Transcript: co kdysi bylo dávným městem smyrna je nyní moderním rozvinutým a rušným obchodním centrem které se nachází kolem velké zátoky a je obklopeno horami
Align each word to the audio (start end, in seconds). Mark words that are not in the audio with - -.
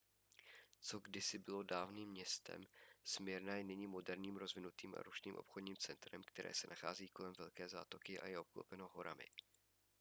co 0.81 0.99
kdysi 0.99 1.39
bylo 1.39 1.63
dávným 1.63 2.09
městem 2.09 2.63
smyrna 3.03 3.55
je 3.55 3.63
nyní 3.63 3.87
moderním 3.87 4.37
rozvinutým 4.37 4.95
a 4.97 5.03
rušným 5.03 5.35
obchodním 5.35 5.75
centrem 5.77 6.21
které 6.25 6.53
se 6.53 6.67
nachází 6.69 7.07
kolem 7.07 7.33
velké 7.37 7.69
zátoky 7.69 8.19
a 8.19 8.27
je 8.27 8.39
obklopeno 8.39 8.89
horami 8.93 9.25